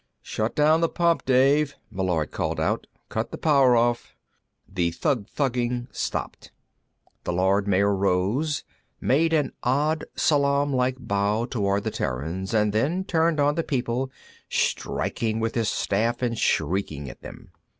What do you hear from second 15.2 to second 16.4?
with his staff and